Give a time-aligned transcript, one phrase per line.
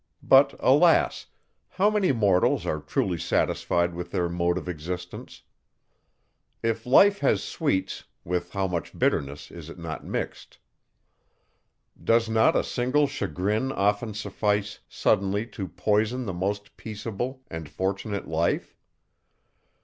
[0.23, 1.27] But, alas!
[1.69, 5.43] how many mortals are truly satisfied with their mode of existence?
[6.63, 10.57] If life has sweets, with how much bitterness is it not mixed?
[12.03, 18.27] Does not a single chagrin often suffice suddenly to poison the most peaceable and fortunate
[18.27, 18.75] life?